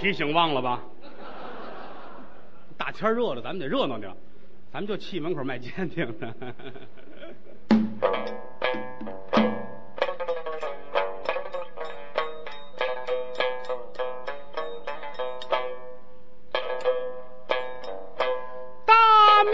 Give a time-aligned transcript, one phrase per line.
[0.00, 0.80] 提醒忘了吧？
[2.76, 4.14] 大天热了，咱们得热闹点，
[4.72, 6.32] 咱们就去门口卖煎饼的。
[18.86, 19.52] 大明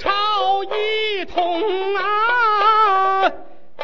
[0.00, 3.30] 朝一统啊，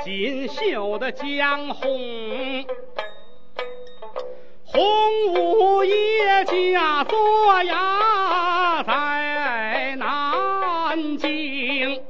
[0.05, 2.66] 锦绣的江红。
[6.45, 12.03] 家坐呀在南京，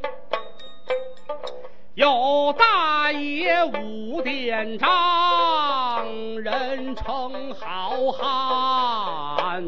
[1.94, 6.06] 有大爷武殿章，
[6.42, 9.62] 人称好汉。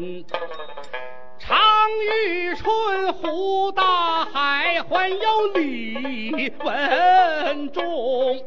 [1.37, 1.57] 常
[2.01, 8.43] 遇春湖大海，还有李文忠。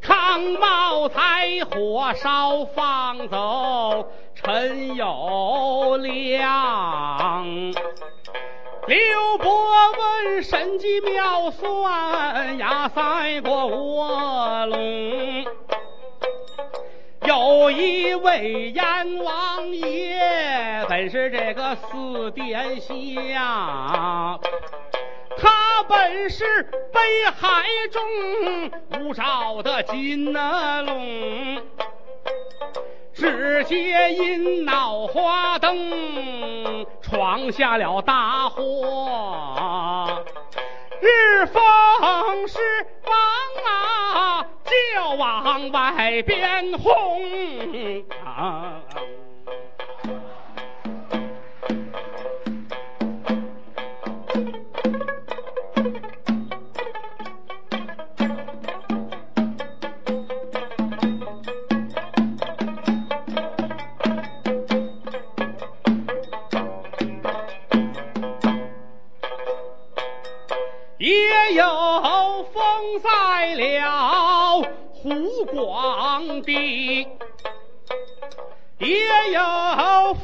[0.00, 4.10] 康茂才火烧放走
[4.42, 7.74] 陈友谅，
[8.86, 9.46] 刘伯
[9.92, 15.44] 温神机妙算呀赛过卧龙，
[17.26, 24.40] 有一位阎王爷本是这个四殿下。
[25.42, 28.02] 他本是北海中
[29.00, 31.39] 五爪的金龙，
[33.64, 40.24] 皆因脑花灯，闯下了大祸。
[41.00, 41.62] 日风
[42.48, 42.58] 是
[43.04, 43.14] 王
[43.64, 48.02] 啊，就往外边轰。
[48.24, 48.80] 啊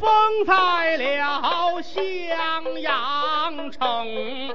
[0.00, 4.54] 封在了襄阳城，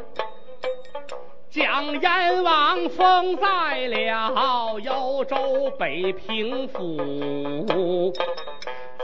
[1.50, 8.14] 将阎王封在了幽州北平府。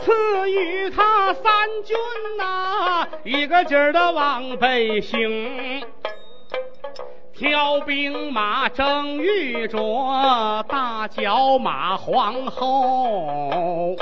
[0.02, 1.44] 赐予他三
[1.84, 1.98] 军
[2.38, 5.84] 呐、一个劲儿的往北行。
[7.34, 9.78] 挑兵马正遇着
[10.68, 13.96] 大脚马皇后，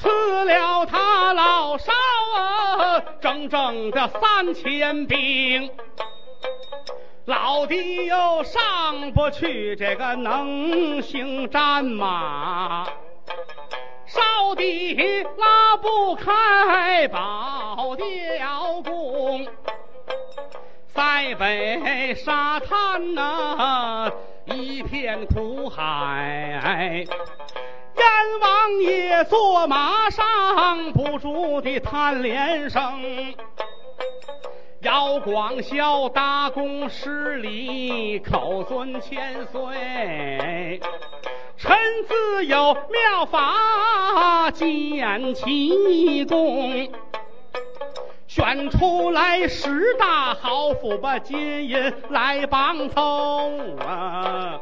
[0.00, 1.92] 赐了他老少
[2.34, 5.70] 啊整整的三千兵。
[7.26, 12.86] 老弟又上不去这个能行战马，
[14.06, 19.46] 少弟拉不开保吊弓。
[20.94, 24.10] 塞北沙滩呐、
[24.46, 27.04] 一片苦海，
[28.00, 28.06] 燕
[28.40, 32.80] 王爷坐马上不住的叹连声。
[34.80, 40.80] 姚广孝大公十里，口尊千岁。
[41.58, 41.76] 臣
[42.08, 46.90] 自有妙法见奇功。
[48.26, 53.50] 选出来十大豪富，把金银来帮凑
[53.84, 54.58] 啊！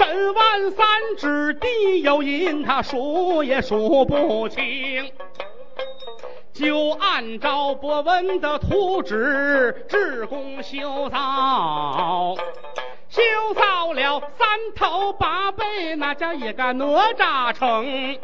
[0.00, 0.86] 沈万三
[1.18, 5.12] 指地有银，他数也数不清。
[6.54, 12.34] 就按照伯文的图纸，制工修造，
[13.10, 13.22] 修
[13.54, 18.18] 造了三头八背，那叫一个哪吒城。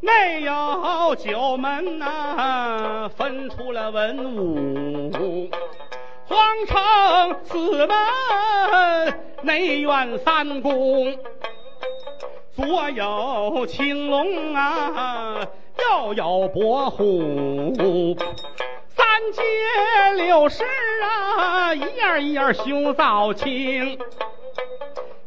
[0.00, 5.48] 内有九门呐、分出了文武，
[6.26, 7.88] 皇城四门，
[9.42, 11.18] 内院三宫，
[12.54, 15.46] 左有青龙啊，
[15.78, 18.16] 右有伯虎，
[18.88, 19.42] 三街
[20.16, 20.64] 六市
[21.36, 23.98] 啊，一样一样修造清。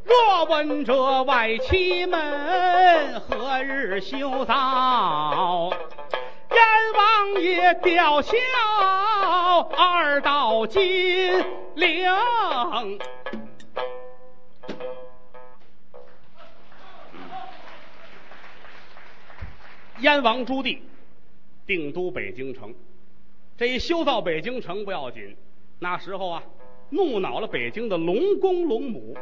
[0.06, 5.72] 若问这外七门何日修造？
[6.52, 6.62] 阎
[6.96, 8.38] 王爷吊孝
[9.76, 12.08] 二道金陵。
[20.02, 20.78] 燕王朱棣
[21.66, 22.74] 定都北京城，
[23.58, 25.36] 这一修造北京城不要紧，
[25.80, 26.44] 那时候啊，
[26.90, 29.16] 怒恼了北京的龙公龙母。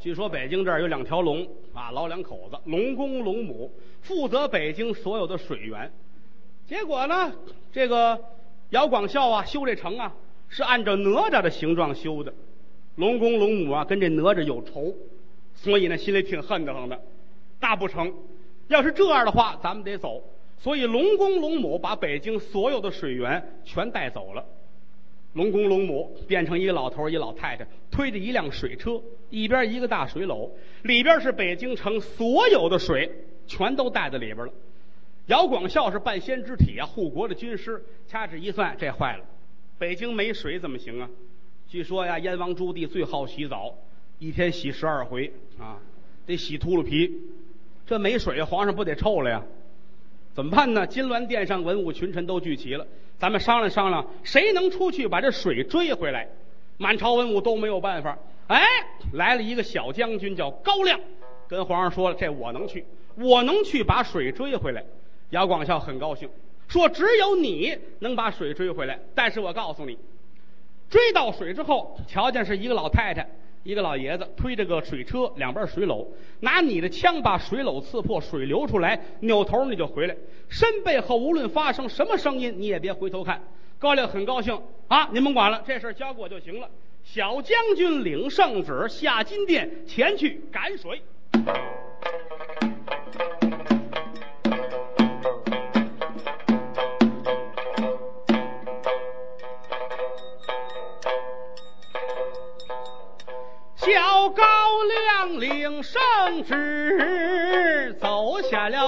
[0.00, 3.70] 据说北京这儿有两条龙啊，老两口子，龙公龙母，
[4.00, 5.92] 负责北京所有的水源。
[6.66, 7.32] 结果呢，
[7.70, 8.18] 这个
[8.70, 10.14] 姚广孝啊，修这城啊，
[10.48, 12.32] 是按照哪吒的形状修的。
[12.96, 14.94] 龙公龙母啊，跟这哪吒有仇，
[15.54, 17.00] 所以呢，心里挺恨得慌的。
[17.58, 18.12] 大不成，
[18.70, 20.22] 要是这样的话，咱们得走。
[20.58, 24.44] 所以龙公龙母把北京所有的水源全带走了。
[25.32, 30.50] 龙公龙母变成一个老头一老太太，推着一辆水车，一边一个大水篓，
[30.82, 33.10] 里边是北京城所有的水，
[33.46, 34.52] 全都带在里边了。
[35.26, 39.24] 姚广孝是半仙之体啊，护国的军师，掐指一算，这坏了，
[39.78, 41.10] 北京没水怎么行啊？
[41.66, 43.74] 据说呀，燕王朱棣最好洗澡，
[44.20, 45.78] 一天洗十二回啊，
[46.26, 47.16] 得洗秃噜皮，
[47.86, 49.42] 这没水，皇上不得臭了呀？
[50.32, 50.86] 怎么办呢？
[50.86, 52.86] 金銮殿上文武群臣都聚齐了。
[53.18, 56.28] 咱们商量商量，谁能出去把这水追回来？
[56.78, 58.16] 满朝文武都没有办法。
[58.46, 58.62] 哎，
[59.12, 61.00] 来了一个小将军，叫高亮，
[61.48, 62.84] 跟皇上说了：“这我能去，
[63.16, 64.84] 我能去把水追回来。”
[65.30, 66.28] 姚广孝很高兴，
[66.68, 68.98] 说：“只有你能把水追回来。
[69.14, 69.98] 但是我告诉你，
[70.88, 73.28] 追到水之后，瞧见是一个老太太。”
[73.62, 76.06] 一个老爷子推着个水车，两边水篓，
[76.40, 80.16] 拿你的枪把水篓刺破，水流出来，扭头你就回来。
[80.48, 83.42] 身背后无论发生什么声音，你也别回头看。
[83.78, 86.68] 高亮很高兴啊，您甭管了，这事交给我就行了。
[87.02, 91.02] 小将军领圣旨下金殿，前去赶水。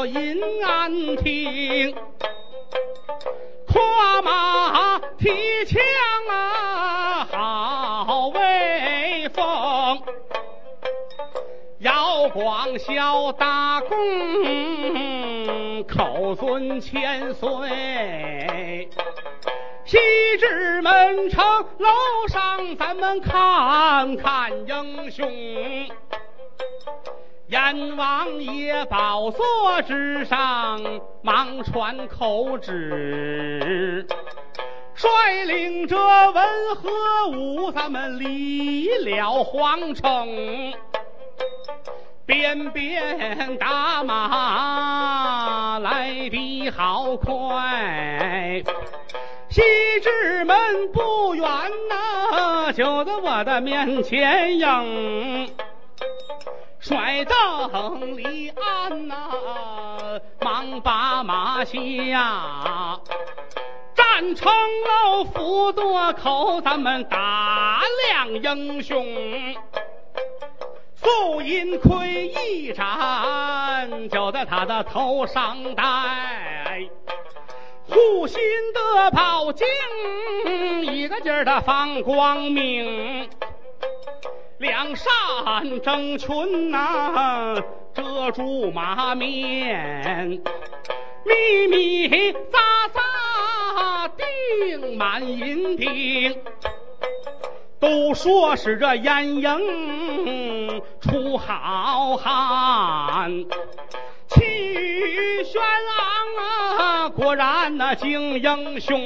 [0.06, 1.93] 银安厅，
[3.66, 5.82] 跨马提枪
[6.28, 7.26] 啊，
[8.06, 10.02] 好威风！
[11.78, 13.96] 姚广孝大功，
[15.84, 18.88] 口尊千岁。
[19.84, 19.98] 西
[20.38, 21.44] 直门城
[21.78, 21.88] 楼
[22.28, 25.28] 上，咱们看看英雄。
[27.52, 30.81] 阎王爷宝座之上，
[31.22, 34.06] 忙传口旨，
[34.94, 36.90] 率领着文和
[37.31, 40.72] 武，咱们离了皇城，
[42.25, 48.62] 鞭鞭打马来的好快。
[49.50, 49.60] 西
[50.02, 50.56] 直门
[50.90, 51.46] 不远
[51.90, 55.50] 呐，就在我的面前迎。
[56.93, 59.15] 帅灯里安呐，
[60.43, 63.00] 忙把马下，
[63.94, 67.81] 站成了府垛口，咱们打
[68.11, 69.06] 量英雄。
[70.97, 72.87] 素银盔一展，
[74.11, 76.87] 就在他的头上戴，
[77.89, 78.39] 护心
[78.75, 79.67] 的宝镜，
[80.94, 83.31] 一个劲儿的放光明。
[84.62, 87.56] 两扇正裙呐，
[87.92, 90.40] 遮住马面，
[91.26, 92.34] 密密匝
[92.94, 96.38] 匝钉满银钉。
[97.81, 103.44] 都说是这燕营出好汉，
[104.28, 108.96] 气宇轩昂啊，果然那精英雄。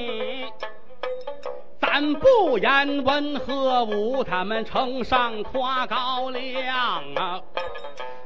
[2.15, 7.41] 不言文和武，他们城上夸高亮啊！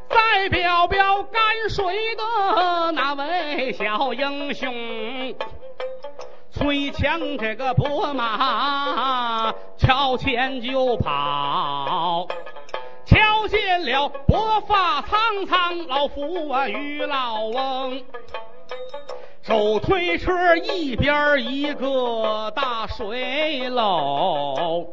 [0.09, 1.85] 再表表赶水
[2.17, 4.73] 的那位小英雄，
[6.51, 12.27] 催抢这个拨马，朝前就跑，
[13.05, 18.03] 瞧见了薄发苍苍老夫啊，于老翁。
[19.51, 24.87] 手推车，一边一个大水篓，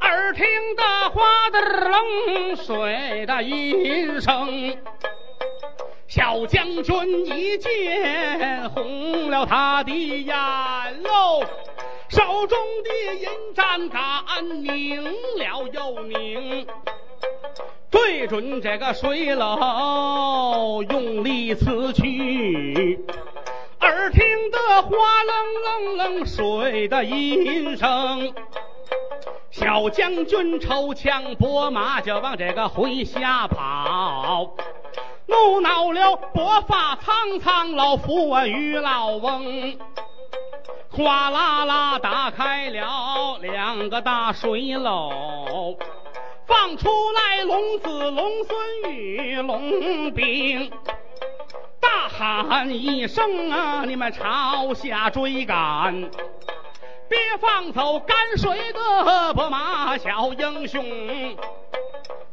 [0.00, 0.44] 耳听
[0.74, 4.76] 得哗的冷水的音声，
[6.08, 10.34] 小将军一见红了他的眼
[11.04, 11.44] 喽，
[12.08, 16.66] 手中的银盏杆拧了又拧，
[17.92, 22.98] 对准这个水篓用力刺去。
[24.18, 24.90] 听得哗
[25.22, 28.34] 楞楞楞水的音声，
[29.48, 34.56] 小将军抽枪拨马就往这个麾下跑，
[35.26, 39.78] 怒恼了白发苍苍老夫啊于老翁，
[40.90, 45.76] 哗啦啦打开了两个大水篓，
[46.44, 50.72] 放出来龙子龙孙与龙兵，
[51.80, 53.84] 大喊一声啊！
[53.84, 56.10] 你们朝下追赶，
[57.08, 60.84] 别放走赶水的伯马小英雄。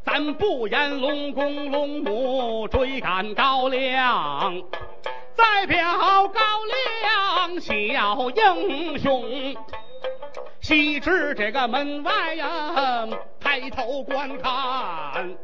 [0.04, 4.62] 咱不言龙宫龙母追赶高粱，
[5.36, 9.56] 再表高粱小英雄。
[10.62, 13.08] 西至这个门外呀，
[13.40, 15.36] 抬头观看，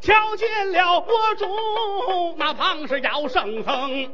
[0.00, 4.10] 瞧见了我主那旁是姚圣僧。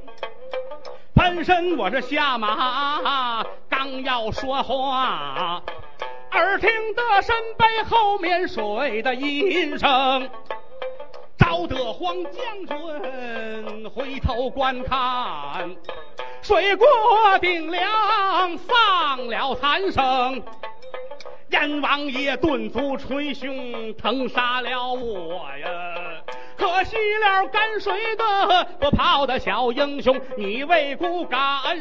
[1.14, 5.62] 翻身我是下马，刚要说话，
[6.32, 10.28] 耳听得身背后面水的音声，
[11.38, 15.76] 招得黄将军回头观看。
[16.42, 16.86] 水过
[17.40, 20.42] 顶梁，丧了残生。
[21.50, 25.94] 阎王爷顿足捶胸，疼杀了我呀！
[26.56, 31.40] 可惜了赶水的不跑的小英雄，你为孤赶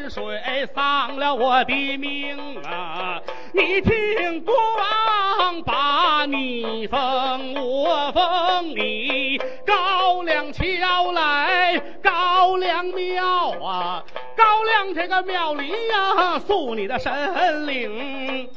[0.10, 0.40] 水，
[0.76, 3.20] 丧了我的命啊！
[3.54, 14.04] 你听国王把你封，我封你高粱桥来高粱庙啊！
[14.36, 18.48] 高粱这个庙里呀，塑你的神灵。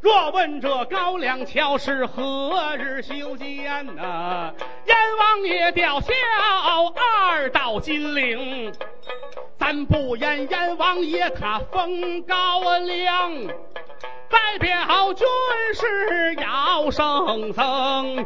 [0.00, 4.52] 若问这高粱桥是何日修建呐？
[4.86, 6.12] 燕王爷吊孝
[6.94, 8.72] 二道金陵。
[9.58, 13.32] 咱不言燕王爷他封高粱，
[14.30, 15.26] 代表军
[15.74, 18.24] 师姚圣僧，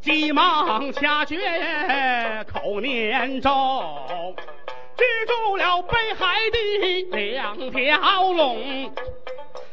[0.00, 1.36] 急忙掐诀
[2.52, 3.50] 口念咒。
[4.96, 8.92] 居住了北海的两条龙，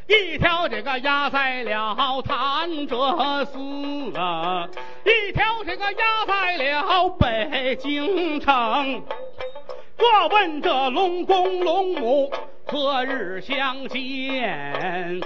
[0.10, 4.68] 一条这个压在了潭柘寺啊，
[5.06, 9.04] 一条这个压在了北京城。
[10.00, 12.32] 我问这龙公龙母
[12.66, 15.22] 何日相见？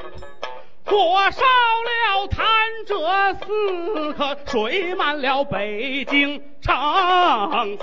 [0.86, 2.46] 火烧了潭
[2.86, 7.78] 柘寺，可水满了北京城。